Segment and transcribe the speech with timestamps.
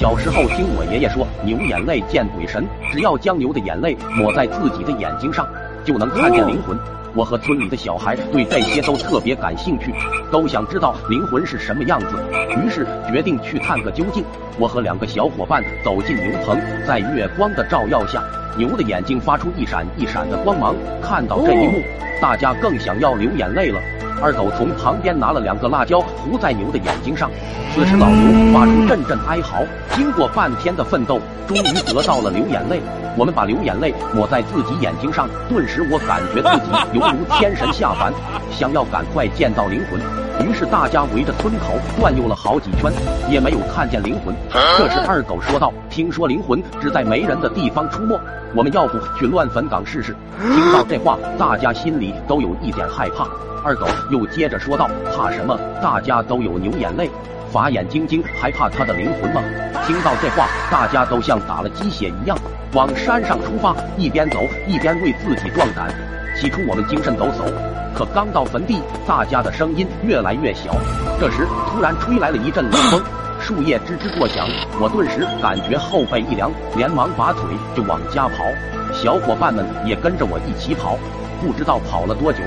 [0.00, 5.46] 小时候听我爷爷说，牛眼泪见鬼神，只要将牛的眼泪抹在自己的眼睛上，
[5.84, 6.74] 就能看见灵魂。
[7.14, 9.92] 我和村里的小孩对这些都特别感兴趣，
[10.32, 12.16] 都想知道灵魂是什么样子，
[12.64, 14.24] 于是决定去探个究竟。
[14.58, 18.22] 我和两个小伙伴走进牛棚，在月光的照耀下，
[18.56, 20.74] 牛的眼睛发出一闪一闪的光芒。
[21.02, 21.78] 看到这一幕，
[22.22, 23.78] 大家更想要流眼泪了。
[24.22, 27.30] 二狗从旁边拿了两个辣椒糊在牛的眼睛上，
[27.74, 29.64] 此时老牛发出阵阵哀嚎。
[29.94, 32.80] 经过半天的奋斗，终于得到了流眼泪。
[33.16, 38.12] 我们把流眼泪抹在自己眼睛上，顿时我感觉自己犹如天神下凡，
[38.50, 40.29] 想要赶快见到灵魂。
[40.46, 42.90] 于是大家围着村口转悠了好几圈，
[43.28, 44.34] 也没有看见灵魂。
[44.78, 48.18] 这时二狗说道：“听说灵魂只在没人的地方出没，
[48.54, 53.28] 我们要不去乱坟岗试试？”听到这话，大家心里都有一点害怕。
[53.62, 55.58] 二狗又接着说道：“怕什么？
[55.82, 57.10] 大家都有牛眼泪，
[57.52, 59.42] 法眼晶晶还怕他的灵魂吗？”
[59.86, 62.38] 听到这话，大家都像打了鸡血一样，
[62.72, 65.92] 往山上出发，一边走一边为自己壮胆。
[66.40, 67.52] 起初我们精神抖擞，
[67.94, 70.74] 可刚到坟地，大家的声音越来越小。
[71.20, 72.98] 这时突然吹来了一阵冷风，
[73.38, 74.48] 树叶吱吱作响，
[74.80, 77.42] 我顿时感觉后背一凉，连忙拔腿
[77.76, 78.42] 就往家跑。
[78.90, 80.96] 小伙伴们也跟着我一起跑，
[81.42, 82.38] 不知道跑了多久。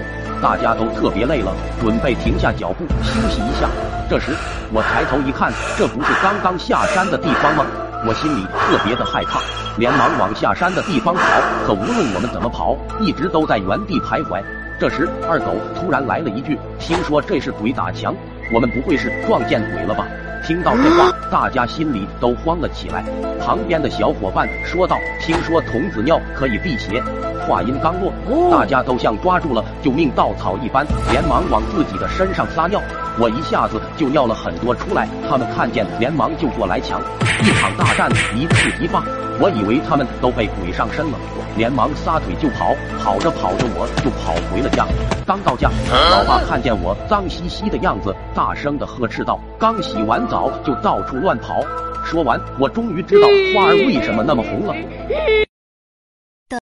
[0.42, 3.70] 大家都特别累了，准备停下脚步休息一下。
[4.10, 4.34] 这时，
[4.74, 7.64] 我抬头一看，这不是刚刚下山的地方吗？
[8.06, 9.40] 我心里特别的害怕，
[9.78, 11.22] 连忙往下山的地方跑。
[11.66, 14.44] 可无论我们怎么跑，一直都在原地徘徊。
[14.80, 18.14] 这时，二狗突然来了一句：“听说这是鬼打墙，
[18.54, 20.06] 我们不会是撞见鬼了吧？”
[20.46, 23.04] 听到这话，大家心里都慌了起来。
[23.40, 27.02] 旁边的小伙伴说道：“听说童子尿可以辟邪。”
[27.48, 28.12] 话音刚落，
[28.52, 32.82] 大家都像抓住了救命稻草一般，连忙往自己的身上撒尿。
[33.18, 37.02] 我一下子就尿了很多出来，他们看见连忙就过来抢。
[37.42, 39.04] 一场大战一触即发，
[39.40, 41.18] 我以为他们都被鬼上身了，
[41.58, 42.76] 连忙撒腿就跑。
[43.00, 44.86] 跑着跑着，我就跑回了家。
[45.26, 45.70] 刚到家，
[46.12, 51.62] 老爸看见我脏兮兮的样子，大声的呵斥道：“刚洗完澡就到处乱跑。”
[52.06, 54.76] 说完，我终于知道花儿为什么那么红了。